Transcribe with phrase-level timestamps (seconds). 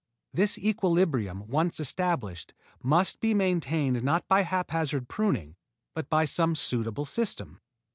[0.33, 5.57] This equilibrium once established must be maintained not by haphazard pruning,
[5.93, 7.61] but by some suitable system.